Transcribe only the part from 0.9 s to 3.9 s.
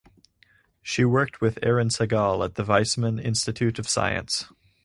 worked with Eran Segal at the Weizmann Institute of